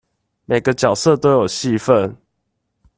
[0.45, 2.17] 每個角色都有戲份